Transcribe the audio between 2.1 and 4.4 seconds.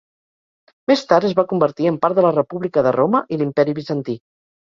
de la República de Roma i l"Imperi Bizantí.